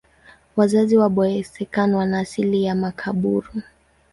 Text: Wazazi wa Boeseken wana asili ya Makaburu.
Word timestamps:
Wazazi 0.55 0.97
wa 0.97 1.09
Boeseken 1.09 1.93
wana 1.95 2.19
asili 2.19 2.63
ya 2.63 2.75
Makaburu. 2.75 3.61